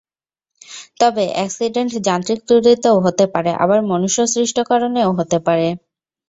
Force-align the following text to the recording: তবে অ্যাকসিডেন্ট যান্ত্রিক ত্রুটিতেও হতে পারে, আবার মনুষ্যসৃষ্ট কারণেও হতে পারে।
তবে 1.01 1.23
অ্যাকসিডেন্ট 1.31 1.91
যান্ত্রিক 2.07 2.39
ত্রুটিতেও 2.47 2.97
হতে 3.05 3.25
পারে, 3.33 3.51
আবার 3.63 3.79
মনুষ্যসৃষ্ট 3.91 4.57
কারণেও 4.69 5.09
হতে 5.19 5.37
পারে। 5.47 5.67